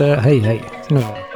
[0.00, 1.29] Ja, men lite hej hej.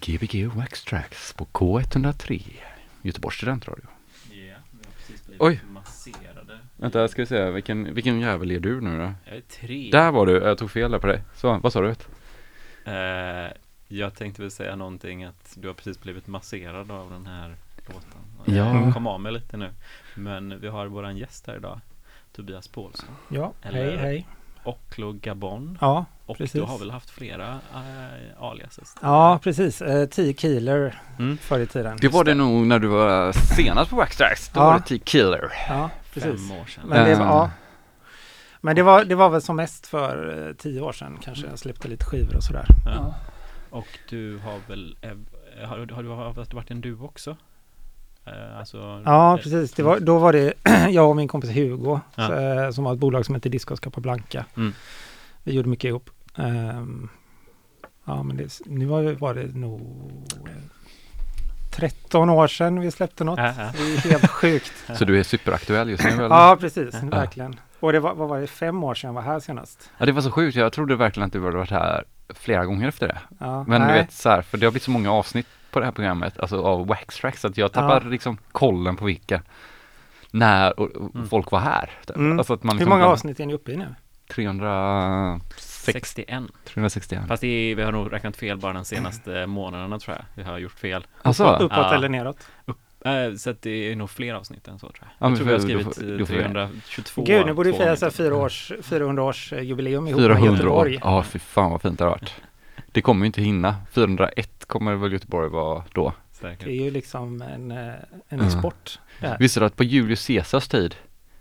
[0.00, 2.42] Gbg Wax Tracks på K103,
[3.02, 3.84] Göteborgs studentradio.
[4.30, 4.56] Ja, vi har
[4.96, 5.60] precis blivit Oj.
[5.70, 9.12] masserade Vänta, ska vi se, vilken, vilken jävel är du nu då?
[9.24, 9.90] Jag är tre.
[9.92, 11.22] Där var du, jag tog fel där på dig.
[11.34, 11.94] Så, vad sa du?
[12.84, 13.52] Eh,
[13.88, 18.54] jag tänkte väl säga någonting att du har precis blivit masserad av den här låten.
[18.56, 18.84] Ja.
[18.84, 19.70] Jag kom av mig lite nu.
[20.14, 21.80] Men vi har våran gäst här idag.
[22.32, 23.08] Tobias Paulsson.
[23.28, 24.26] Ja, Eller- hej hej.
[24.64, 25.78] Oclo Gabon.
[25.80, 26.52] Ja, Och precis.
[26.52, 28.94] du har väl haft flera äh, aliases?
[29.02, 29.82] ja precis.
[29.82, 31.36] Eh, T-Killer Mm.
[31.38, 31.98] förr i tiden.
[32.00, 34.48] Det var det nog när du var senast på Waxtrax.
[34.48, 34.64] Då Ja.
[34.64, 35.52] var det T-Killer.
[35.68, 36.48] Ja, precis.
[36.48, 36.84] Fem år sedan.
[36.88, 37.50] Men det, var, ja.
[38.60, 41.46] Men det var, det var väl som mest för eh, tio år sedan kanske.
[41.46, 42.66] Jag släppte lite skivor och sådär.
[42.86, 43.14] Ja.
[43.70, 45.10] Och du har väl, eh,
[45.68, 46.02] har, har du har
[46.44, 47.36] du varit en du också?
[48.30, 49.72] Eh, alltså, Ja, eh, precis.
[49.72, 50.52] Det var, då var det
[50.90, 52.26] jag och min kompis Hugo Ja.
[52.26, 54.44] så, eh, som har ett bolag som heter Discos Capablanca.
[54.56, 54.72] Mm.
[55.42, 56.10] Vi gjorde mycket ihop.
[56.36, 57.08] Ehm,
[58.04, 59.80] ja, men det, nu var det, var det nog
[60.46, 60.52] eh,
[61.70, 63.38] 13 år sedan vi släppte något.
[63.38, 63.70] Ja, ja.
[63.76, 64.72] Det är helt sjukt.
[64.98, 66.30] Så du är superaktuell just nu väl?
[66.30, 67.02] Ja, precis.
[67.02, 67.60] Verkligen.
[67.80, 69.90] Och det var, vad var det, fem år sedan jag var här senast?
[69.98, 70.56] Ja, det var så sjukt.
[70.56, 73.18] Jag trodde verkligen att du hade varit här flera gånger efter det.
[73.38, 73.98] Ja, Men du nej.
[74.02, 76.62] vet så här, för det har blivit så många avsnitt på det här programmet, alltså
[76.62, 79.42] av Waxtrax, att jag tappar liksom kollen på vilka,
[80.30, 81.28] när och, och Mm.
[81.28, 81.90] folk var här.
[82.06, 82.16] typ.
[82.16, 82.38] Mm.
[82.38, 83.94] Alltså att man Hur liksom många bara- avsnitt är ni uppe i nu?
[84.34, 86.44] 306, 61.
[86.64, 87.22] 361.
[87.28, 90.24] Fast det är, vi har nog räknat fel bara den senaste månaderna tror jag.
[90.44, 91.06] Vi har gjort fel.
[91.22, 91.94] Alltså, Uppåt Ja.
[91.94, 92.38] eller neråt?
[93.04, 95.08] Eh, så att det är nog fler avsnitt än så tror jag.
[95.18, 97.22] Ja, jag tror vi har skrivit får jag- 322.
[97.24, 97.96] Gud, nu borde vi fira 200.
[97.96, 100.56] så här fyra års, 400 års jubileum ihop med 400 år.
[100.88, 100.98] Göteborg.
[101.02, 102.34] Ja, fy fan vad fint det har varit.
[102.92, 103.74] Det kommer ju inte hinna.
[103.92, 106.12] 401 kommer väl Göteborg vara då.
[106.30, 106.64] Säkert.
[106.64, 107.94] Det är ju liksom en, eh,
[108.28, 108.50] en Ja.
[108.50, 108.98] sport.
[109.38, 110.94] Visste du att på Julius Caesars tid,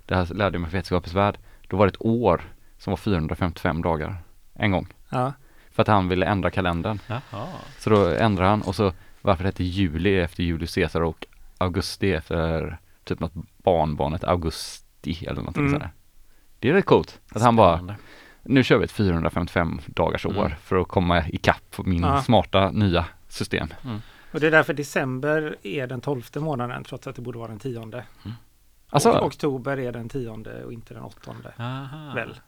[0.05, 2.41] det här lärde jag mig för vetenskapens värld, då var det ett år
[2.77, 4.15] som var 455 dagar.
[4.53, 4.87] En gång.
[5.09, 5.33] Ja.
[5.71, 6.99] För att han ville ändra kalendern.
[7.07, 7.47] Jaha.
[7.77, 11.25] Så då ändrade han och så varför det hette juli efter Julius Caesar och
[11.57, 15.73] augusti efter typ något barnbarnet augusti eller någonting Mm.
[15.73, 15.91] sådär.
[16.59, 17.19] Det är rätt coolt.
[17.31, 17.95] Att han bara,
[18.43, 20.51] nu kör vi ett 455 dagars år Mm.
[20.63, 22.21] för att komma ikapp på min Ja.
[22.21, 23.67] smarta nya system.
[24.31, 27.59] Och det är därför december är den tolfte månaden trots att det borde vara den
[27.59, 28.03] tionde.
[28.89, 31.53] Alltså, Och oktober är den tionde och inte den åttonde.
[31.57, 32.13] Aha.
[32.15, 32.39] Väl?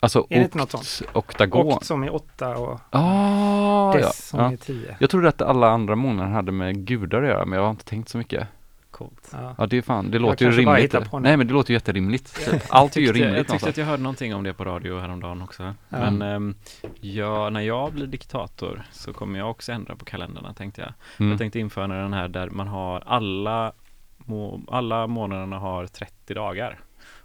[0.00, 1.66] alltså Är inte något okt, oktagon.
[1.66, 3.98] Och som är åtta och Ah, ja.
[3.98, 4.52] dess som ja.
[4.52, 4.96] är tio.
[5.00, 7.84] Jag trodde att alla andra månader hade med gudar att göra, men jag har inte
[7.84, 8.48] tänkt så mycket.
[8.96, 9.30] Coolt.
[9.32, 9.54] Ja.
[9.58, 10.94] Ja, det är fan, det låter ju rimligt.
[11.12, 12.48] Nej, men det låter ju jätterimligt.
[12.68, 13.76] Allt är ju rimligt jag tyckte att någonstans.
[13.76, 15.62] jag hörde någonting om det på radio häromdagen också.
[15.62, 15.74] Ja.
[15.88, 16.54] Men ehm,
[17.00, 20.92] ja, när jag blir diktator så kommer jag också ändra på kalendrarna tänkte jag.
[21.18, 21.30] Mm.
[21.30, 23.72] Jag tänkte införa den här där man har alla,
[24.16, 26.80] må, alla månaderna har 30 dagar.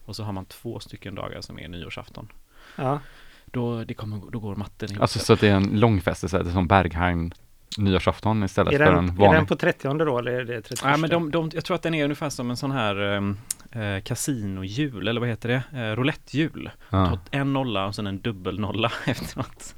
[0.05, 2.31] Och så har man två stycken dagar som är nyårsafton.
[2.75, 2.99] Ja.
[3.45, 5.01] Då, det kommer, då går matten ihop.
[5.01, 7.33] Alltså så att det är en långfestelse, det är som Berghain
[7.77, 9.39] nyårsafton istället Är, för den, en är vanlig.
[9.39, 10.81] den på 30 då eller är det 31?
[10.83, 13.37] Ja, men de, de, jag tror att den är ungefär som en sån här um,
[13.71, 15.79] eh, kasinohjul, eller vad heter det?
[15.81, 16.69] Eh, roulettehjul.
[16.89, 17.19] ja.
[17.31, 19.75] En nolla och sen en dubbel nolla efteråt.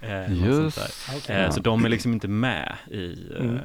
[0.00, 0.82] Eh, något sånt där.
[0.86, 1.10] Just.
[1.16, 1.36] Okej.
[1.36, 3.58] Eh, Så de är liksom inte med i eh, Mm.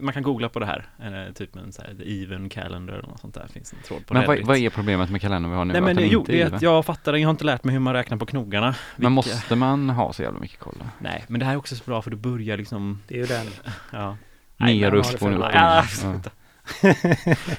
[0.00, 3.20] Man kan googla på det här, eh, typ en så här, even calendar eller något
[3.20, 5.64] sånt där, finns en tråd på Men vad, vad är problemet med kalendern vi har
[5.64, 5.72] nu?
[5.80, 7.80] Nej men jo, det är att jag fattar det, jag har inte lärt mig hur
[7.80, 8.66] man räknar på knogarna.
[8.66, 10.74] Men Vilka- måste man ha så jävla mycket koll?
[10.78, 10.86] då?
[10.98, 13.26] Nej, men det här är också så bra för du börjar liksom, Det är ju
[13.26, 13.46] den.
[13.92, 14.16] ja.
[14.56, 15.84] Nej, Ner men och har upp det och Ja.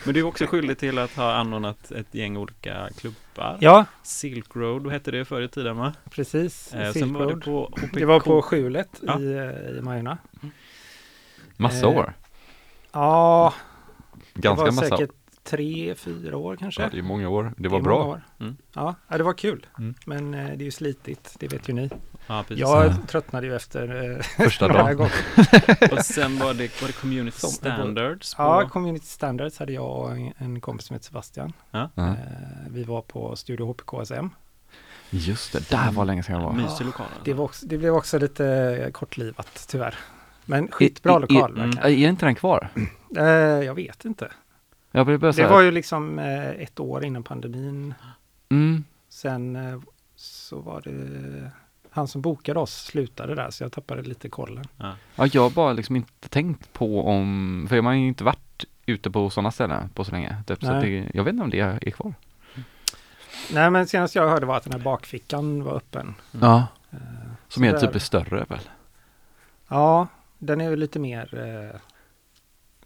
[0.06, 3.58] Men du är också skyldig till att ha anordnat ett gäng olika klubbar.
[3.62, 5.94] Ja, Silk Road, vad hette det förr i tiden va?
[6.12, 6.74] precis.
[6.74, 7.44] Eh, Silk sen var det Road.
[7.44, 8.00] på HPK.
[8.00, 9.20] Det var på skjulet Ja.
[9.20, 10.18] i, eh, i Majorna.
[11.58, 12.14] Massa Eh, år.
[12.92, 13.54] Ja,
[14.34, 14.98] Ganska det var massa år.
[14.98, 16.82] säkert tre, fyra år kanske.
[16.82, 17.54] Ja, det är många år.
[17.58, 18.20] Det var är bra.
[18.40, 18.58] Mm.
[18.74, 19.66] Ja, det var kul.
[19.78, 19.96] Mm.
[20.06, 21.90] Men eh, det är ju slitigt, det vet ju ni.
[22.28, 22.60] Ja, precis.
[22.62, 22.94] Jag Ja.
[23.08, 24.98] tröttnade ju efter eh, Första några dagen.
[24.98, 25.14] gånger.
[25.94, 28.44] Och sen var det, var det Community Standards på...
[28.44, 31.54] Ja, Community Standards hade jag och en, kompis som heter Sebastian.
[31.72, 31.90] Ja.
[31.98, 32.14] Eh,
[32.70, 34.30] vi var på Studio HPKSM.
[35.10, 36.54] Just det, där var länge sedan jag var.
[36.54, 37.06] Mysig lokal.
[37.24, 39.96] Det, var också, det blev också lite kortlivat tyvärr.
[40.46, 41.70] Men skitbra I- i- lokal mm.
[41.70, 41.86] verkligen.
[41.86, 42.70] Är inte den kvar?
[43.18, 43.24] Eh,
[43.66, 44.32] jag vet inte.
[44.92, 45.50] Jag börja Det säga.
[45.50, 47.94] var ju liksom eh, ett år innan pandemin.
[48.50, 48.84] Mm.
[49.10, 49.80] Sen eh,
[50.16, 51.52] så var det
[51.90, 54.66] han som bokade oss slutade där så jag tappade lite kollen.
[55.16, 58.66] Ja, jag har bara liksom inte tänkt på om, för man har ju inte varit
[58.86, 60.38] ute på sådana ställen på så länge.
[60.48, 62.14] Typ, så det, jag vet inte om det är kvar.
[63.54, 66.16] Nej men senast jag hörde var att den här bakfickan var öppen.
[66.42, 66.68] Ja.
[66.92, 66.98] Eh,
[67.48, 68.60] Som är typ större väl?
[69.68, 71.38] Ja, den är ju lite mer
[71.74, 71.80] eh,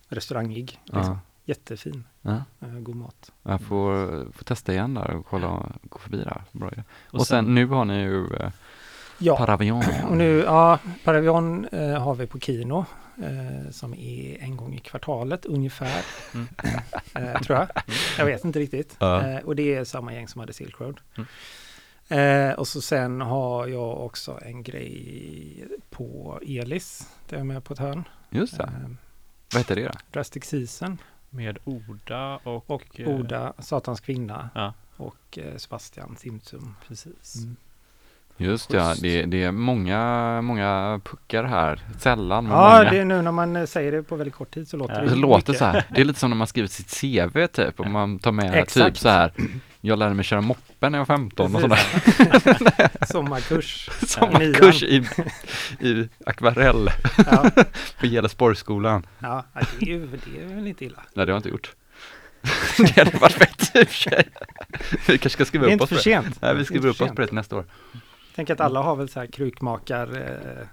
[0.08, 0.80] restaurangig.
[0.84, 1.04] Liksom.
[1.04, 1.20] Ja.
[1.46, 2.44] Jättefin, ja.
[2.62, 3.32] eh, god mat.
[3.44, 6.44] Jag får, får testa igen där och kolla, gå förbi där.
[6.52, 6.84] Bra idé.
[7.08, 8.50] Och, Och sen, sen- nu har ni ju eh,
[9.22, 9.84] Ja, Paravion.
[10.10, 12.86] och nu, ja, Paravion eh, har vi på Kino.
[13.24, 16.02] Eh, som är en gång i kvartalet ungefär.
[16.34, 16.48] Mm.
[17.16, 17.68] Eh, tror jag.
[18.18, 18.96] Jag vet inte riktigt.
[19.00, 19.28] Ja.
[19.28, 21.00] Eh, och det är samma gäng som hade Silk Road.
[21.18, 21.28] Mm.
[22.10, 27.08] Eh, och så sen har jag också en grej på Elis.
[27.30, 28.04] Där jag är med på ett hörn.
[28.30, 28.64] Just det.
[28.64, 28.90] Eh,
[29.54, 29.92] Vad heter det då?
[30.12, 30.98] Drastic Season.
[31.30, 32.70] Med Oda och...
[32.70, 34.50] Och eh, Oda, Satans kvinna.
[34.56, 34.74] Ja.
[34.98, 36.76] Och eh, Sebastian Simsum.
[36.88, 37.36] Precis.
[37.44, 37.56] Mm.
[38.38, 41.82] Just ja, det, det är många, många puckar här.
[41.98, 42.92] Sällan, men Ja, många.
[42.92, 45.02] det är nu när man eh, säger det på väldigt kort tid så låter Ja.
[45.02, 45.58] det Det låter mycket.
[45.58, 45.86] så här.
[45.96, 47.80] Det är lite som när man skriver sitt CV typ.
[47.80, 48.88] Om man tar med Exakt.
[48.88, 49.34] typ så här.
[49.82, 53.06] Jag lärde mig köra moppe när jag var 15 och sådär.
[53.12, 53.90] Sommarkurs.
[54.08, 54.96] Sommarkurs i,
[55.80, 57.52] i akvarell Ja,
[58.00, 59.06] på Gällesborgsskolan.
[59.20, 59.46] ja,
[59.80, 61.00] det, är ju, det är väl inte illa.
[61.14, 61.76] Nej, det har jag inte gjort.
[62.78, 64.28] det hade varit fett i och för sig.
[65.08, 66.02] Vi kanske ska skriva upp oss för det.
[66.02, 66.42] sent.
[66.42, 67.66] Nej, vi skriver upp oss på det till nästa år.
[68.36, 70.68] Tänk att alla har väl så här krukmakar eh,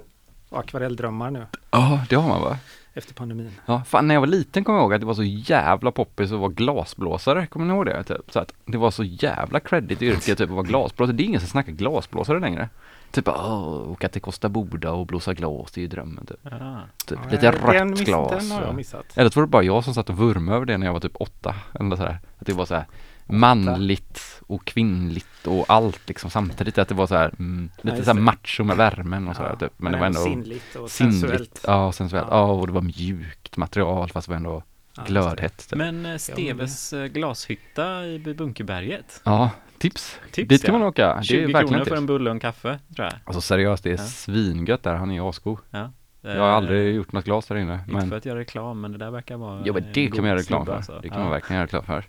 [0.49, 2.59] och akvarelldrömmar nu Ja, det har man va?
[2.97, 3.51] Efter pandemin.
[3.67, 6.33] Ja, fan när jag var liten kommer jag ihåg att det var så jävla poppis
[6.33, 7.47] att vara glasblåsare.
[7.47, 8.05] Kommer ni ihåg det?
[8.05, 8.33] Typ?
[8.33, 11.17] Så att det var så jävla credit yrke typ att vara glasblåsare.
[11.17, 12.69] Det är ingen som snackar glasblåsare längre.
[13.11, 16.37] Typ åh, åka till Costa Boda och blåsa glas, det är ju drömmen typ.
[16.43, 16.81] Ja.
[17.07, 18.31] typ Ja, lite rött miss- glas.
[18.49, 19.05] Den har jag missat.
[19.15, 21.01] Eller så var det bara jag som satt och vurmade över det när jag var
[21.01, 21.55] typ åtta.
[21.75, 22.19] Eller så här.
[22.39, 22.85] Att det var så här
[23.27, 26.79] manligt och kvinnligt och allt liksom samtidigt.
[26.79, 29.43] Att det var så här mm, lite just så här macho med värmen och så
[29.43, 29.73] här, Ja, typ.
[29.77, 31.21] Men det var ändå sinnligt och sinnligt.
[31.21, 31.61] sensuellt.
[31.67, 32.27] Ja, sensuellt.
[32.31, 32.37] Ja.
[32.37, 34.63] Ja, och det var mjukt material fast det var ändå
[34.97, 35.69] Ja, glödhett.
[35.69, 35.79] Typ.
[35.79, 39.21] Men eh, Steves eh, glashytta i Bunkerberget.
[39.25, 40.19] Ja, tips.
[40.33, 40.79] Tips, Dit kan ja.
[40.79, 41.07] man åka.
[41.15, 41.89] Det är 20 verkligen kronor tips.
[41.89, 43.15] för en bulle och en kaffe, tror jag.
[43.25, 44.05] Alltså seriöst, det är Ja.
[44.05, 44.95] svingött där.
[44.95, 45.59] Han är asgod.
[45.73, 45.87] Eh,
[46.23, 47.75] Jag har aldrig gjort något glas där inne.
[47.75, 50.07] Inte Men, för att göra reklam, men det där verkar vara ja, men en det
[50.09, 50.77] kan man göra reklam för.
[50.77, 50.99] alltså.
[51.03, 51.23] Det kan Ja.
[51.25, 52.05] man verkligen göra reklam för.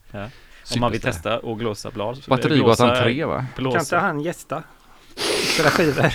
[0.73, 2.23] Om man vill testa och blåsa blad.
[2.27, 3.35] Batterigatan blåsa- 3 va?
[3.35, 3.99] Kan inte Blåsa.
[3.99, 4.63] han gästa?
[5.53, 6.13] Spela skivor?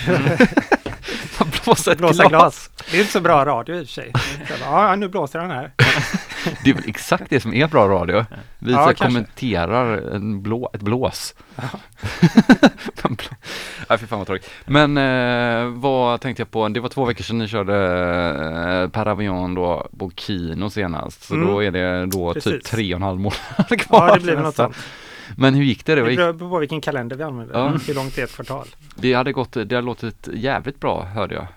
[1.65, 2.29] Blåsa ett Blåsa glas.
[2.29, 2.69] glas.
[2.91, 4.11] Det är inte så bra radio i och för sig.
[4.13, 5.71] Bara, Ja, nu blåser han här.
[6.63, 8.25] Det är väl exakt det som är bra radio.
[8.59, 11.35] Vi Ja, så kommenterar en blå, ett blås.
[13.03, 13.17] Blå-
[13.89, 14.49] Nej fy fan vad tråkigt.
[14.65, 16.67] Men eh, vad tänkte jag på?
[16.69, 17.75] Det var två veckor sedan ni körde
[18.83, 21.23] eh, Paravion då på Kino senast.
[21.23, 21.47] Så Mm.
[21.47, 22.63] då är det då typ Precis.
[22.69, 24.07] tre och en halv månad kvar.
[24.07, 24.75] Ja, det blir något sånt.
[25.37, 25.95] Men hur gick det?
[25.95, 27.59] Det, Det beror på vilken kalender vi använder.
[27.59, 27.67] Ja.
[27.87, 28.67] Hur långt är ett kvartal?
[28.95, 31.47] det hade gått, det hade låtit jävligt bra hörde jag.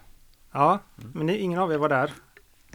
[0.52, 0.78] Ja,
[1.12, 2.10] men ingen av er var där.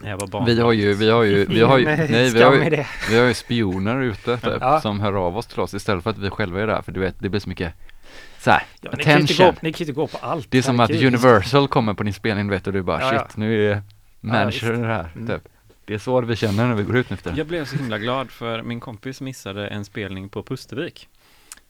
[0.04, 0.44] Jag var barn.
[0.44, 3.26] Vi har ju, vi har ju, vi har ju, Nej, vi har ju, vi har
[3.26, 4.80] ju spioner ute typ, Ja.
[4.80, 7.00] som hör av oss till oss istället för att vi själva är där för du
[7.00, 7.72] vet det blir så mycket
[8.38, 9.54] så här, Ja, ni, kan ju inte attention.
[9.54, 10.46] gå, ni kan ju inte gå på allt.
[10.50, 10.90] Det är som att.
[10.90, 13.20] Universal kommer på din spelning vet och du bara Ja, ja.
[13.28, 13.82] shit nu är
[14.20, 14.82] manager visst.
[14.84, 15.26] här Mm.
[15.28, 15.48] typ.
[15.84, 17.34] Det är så vi känner när vi går ut nu efter.
[17.36, 21.08] Jag blev så himla glad för min kompis missade en spelning på Pustervik.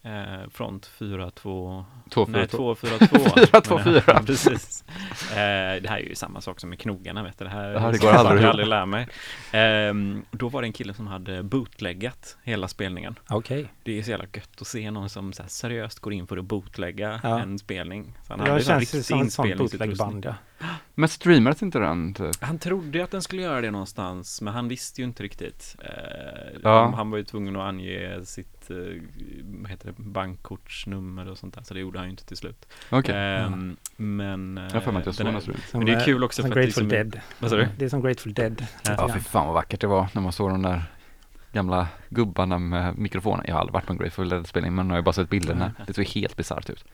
[0.04, 2.74] Eh, front 4-2 Två, Nej, fyra, två.
[2.74, 2.98] 2-4-2
[3.46, 4.02] 4-2-4.
[4.06, 4.84] Ja, Precis
[5.30, 5.36] eh,
[5.82, 7.82] Det här är ju samma sak som med knogarna vet du Det här det är
[7.82, 9.06] går sånt aldrig jag aldrig lär mig
[9.52, 13.72] Ehm, Då var det en kille som hade bootleggat hela spelningen Okej.
[13.82, 16.36] Det är så jävla gött att se någon som så här seriöst går in för
[16.36, 17.40] att bootlegga Ja.
[17.40, 19.88] en spelning så han Det hade känns ju som sånt inspelningsutrustning.
[19.96, 20.66] bootlegband ja.
[20.94, 22.42] Men streamades inte den typ?
[22.42, 26.60] Han trodde att den skulle göra det någonstans Men han visste ju inte riktigt eh,
[26.62, 26.82] Ja.
[26.82, 28.76] han, han var ju tvungen att ange sitt eh,
[29.44, 32.66] vad heter det, bankkortsnummer och sånt där Så det gjorde han ju inte till slut
[32.90, 33.14] Okej.
[33.16, 35.58] Ehm, Men eh, Jag för mig att jag såg är- stream.
[35.70, 37.20] Som, Men det är eh, kul också som för att det är Grateful så Dead.
[37.38, 37.68] Vad sa du?
[37.78, 38.66] Det är som Grateful Dead.
[38.84, 40.82] Ja fy fan vad vackert det var när man såg de där
[41.52, 43.44] gamla gubbarna med mikrofoner.
[43.48, 45.72] Jag har aldrig varit på en Grateful Dead-spelning men jag har ju bara sett bilderna.
[45.86, 46.84] Det såg helt bisarrt ut.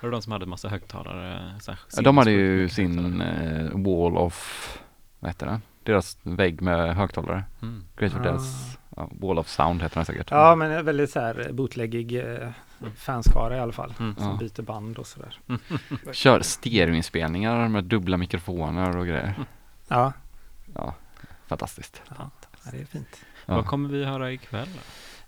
[0.00, 1.54] Var det de som hade massa högtalare?
[1.96, 4.78] Ja, de hade ju sin eh, wall of,
[5.18, 5.62] vad heter den?
[5.82, 7.44] Deras vägg med högtalare.
[7.62, 7.84] Mm.
[7.96, 8.24] Grateful Ah.
[8.24, 10.30] Deads ja, wall of sound heter den säkert.
[10.30, 12.48] Ja, men en väldigt så här bootleggig eh,
[12.96, 13.94] fanskara i alla fall.
[14.00, 14.16] Mm.
[14.16, 14.36] Som Ja.
[14.36, 15.38] byter band och sådär.
[16.12, 19.34] Kör stereoinspelningar med dubbla mikrofoner och grejer.
[19.88, 20.12] Ja,
[20.74, 20.94] Ja,
[21.46, 22.02] fantastiskt.
[22.18, 22.30] ja,
[22.72, 23.20] det är fint.
[23.46, 23.54] Ja.
[23.54, 24.68] Vad kommer vi höra ikväll?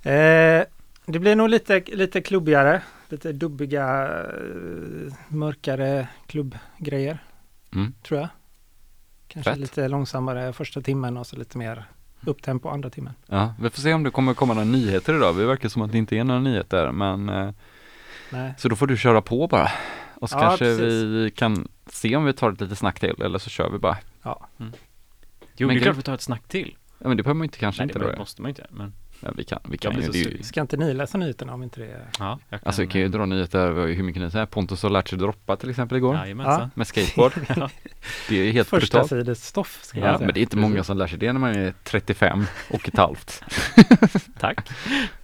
[0.03, 0.11] då?
[0.11, 0.65] Eh,
[1.07, 2.83] det blir nog lite, lite klubbigare.
[3.09, 7.19] Lite dubbiga, eh, mörkare klubbgrejer,
[7.75, 7.95] Mm.
[8.03, 8.29] tror jag.
[9.29, 9.61] Kanske Fett.
[9.61, 11.85] lite långsammare första timmen och så lite mer
[12.25, 13.13] upptempo andra timmen.
[13.27, 15.37] Ja, vi får se om det kommer komma några nyheter idag.
[15.37, 17.51] Det verkar som att det inte är några nyheter, men eh,
[18.33, 18.55] Nej.
[18.59, 19.69] så då får du köra på bara.
[20.15, 21.05] Och så Ja, kanske precis.
[21.05, 23.97] vi kan se om vi tar ett litet snack till eller så kör vi bara.
[24.25, 26.77] Jo, Men det är klart vi tar ett snack till.
[26.99, 28.19] Ja, men det behöver man inte kanske Nej, inte det då.
[28.19, 28.67] måste man inte.
[28.71, 30.43] Men Ja, vi kan, vi kan ju, ju.
[30.43, 32.07] Ska inte ni läsa nyheterna om inte det är...
[32.19, 32.67] ja, jag kan.
[32.67, 35.57] Alltså vi kan ju dra nyheter, ju hur mycket nyheter, Pontus har lärt sig droppa
[35.57, 36.15] till exempel igår.
[36.15, 36.71] Jajamensan.
[36.75, 37.33] Med skateboard.
[38.29, 39.09] Det är helt Första brutalt.
[39.09, 40.27] sidans stoff ska Ja, jag säga.
[40.27, 42.97] men det är inte många som lär sig det när man är 35 och ett
[42.97, 43.43] halvt.
[44.39, 44.69] Tack.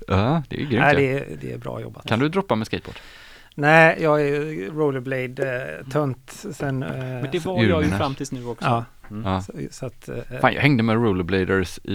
[0.09, 0.98] Ja, det är ju grymt Nej, ja.
[1.00, 2.09] det är, det är bra jobbat.
[2.09, 2.96] Kan du droppa med skateboard?
[3.59, 6.82] Nej, jag är rollerblade-tönt sen...
[6.82, 8.64] eh, Men det var jag ju fram tills nu också.
[8.64, 9.24] Ja, Mm.
[9.32, 9.40] Ja.
[9.40, 10.08] så, så att...
[10.08, 11.90] eh, Fan, jag hängde med rollerbladers i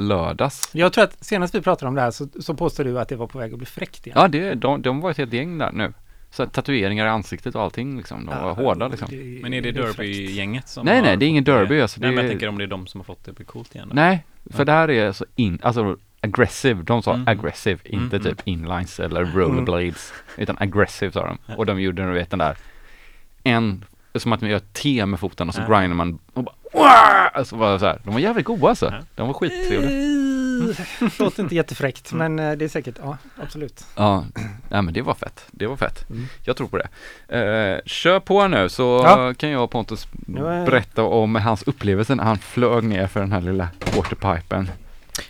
[0.00, 0.68] lördags.
[0.72, 3.16] Jag tror att senast vi pratade om det här så, så påstod du att det
[3.16, 4.18] var på väg att bli fräckt igen.
[4.20, 5.92] Ja, det, de, de var ett helt gäng där nu.
[6.30, 8.26] Så tatueringar i ansiktet och allting liksom.
[8.26, 9.08] De var hårda liksom.
[9.42, 9.96] Men är det fräckt.
[9.96, 12.48] Derby-gänget som Nej, har nej, det är ingen derby, alltså, Nej, det men jag tänker
[12.48, 13.90] om det är de som har fått det bli coolt igen.
[13.92, 14.64] Nej, för Ja.
[14.64, 16.82] det här är så in, alltså aggressive.
[16.82, 17.28] De sa Mm.
[17.28, 18.28] aggressive, inte Mm.
[18.28, 20.12] typ inlines eller rollerblades.
[20.36, 21.38] Utan aggressive sa de.
[21.46, 21.54] Ja.
[21.56, 22.56] Och de gjorde, du vet den där,
[23.44, 23.84] en,
[24.20, 25.78] som att man gör ett T med foten och så Ja.
[25.78, 28.00] grindar man och bara "Wah!" alltså bara så här.
[28.04, 28.86] De var jävligt goda alltså.
[28.86, 28.98] Ja.
[29.14, 29.90] De var skittrevliga.
[29.90, 32.34] Eh, Låter inte jättefräckt, Mm.
[32.34, 33.84] men eh, det är säkert, ja, absolut.
[33.96, 34.24] Ja,
[34.68, 35.44] ja men det var fett.
[35.50, 36.10] Det var fett.
[36.10, 36.26] Mm.
[36.44, 36.88] Jag tror på det.
[37.38, 39.34] Eh, kör på nu så Ja.
[39.34, 43.32] kan jag och Pontus är- berätta om hans upplevelse när han flög ner för den
[43.32, 44.70] här lilla waterpipen.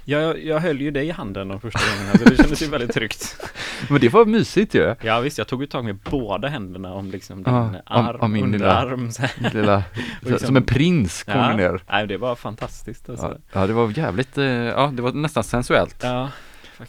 [0.04, 2.92] Jag, jag höll ju dig i handen de första gångerna, så det kändes ju väldigt
[2.94, 3.36] tryggt.
[3.90, 4.94] Men det var mysigt ju.
[5.02, 8.32] Ja visst, jag tog ju tag med båda händerna om liksom din om- arm, om
[8.32, 9.10] min lilla-.
[9.12, 9.22] Så.
[9.52, 9.82] Lilla,
[10.20, 11.56] liksom- som en prins kom Ja.
[11.56, 11.80] ner.
[11.90, 13.26] Nej, det var fantastiskt alltså.
[13.52, 15.96] Ja, ja, det var jävligt, eh, ja det var nästan sensuellt.
[16.02, 16.30] Ja,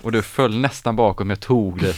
[0.01, 1.95] Och du föll nästan bakom, jag tog det.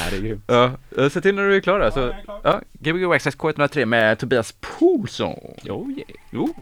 [0.00, 0.44] Nej, det är grymt.
[0.46, 1.90] ja, eh, se till när du är klar där.
[1.90, 5.34] Så, ja, Gbg Access K103 med Tobias Poulsson.
[5.62, 6.08] Jo, yeah.
[6.30, 6.54] Jo.